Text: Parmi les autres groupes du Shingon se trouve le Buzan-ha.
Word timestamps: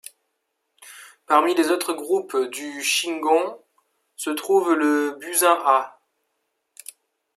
Parmi 1.27 1.53
les 1.53 1.69
autres 1.69 1.93
groupes 1.93 2.35
du 2.49 2.81
Shingon 2.81 3.59
se 4.15 4.31
trouve 4.31 4.73
le 4.73 5.15
Buzan-ha. 5.19 5.99